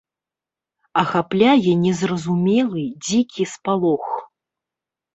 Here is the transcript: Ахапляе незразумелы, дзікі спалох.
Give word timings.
Ахапляе 1.01 1.71
незразумелы, 1.85 2.83
дзікі 3.05 3.43
спалох. 3.55 4.05